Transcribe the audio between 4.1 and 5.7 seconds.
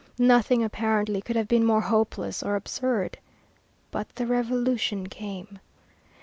the Revolution came.